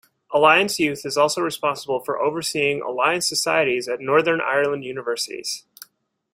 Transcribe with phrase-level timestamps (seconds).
[0.33, 5.63] Alliance Youth is also responsible for overseeing Alliance Societies at Northern Ireland universities.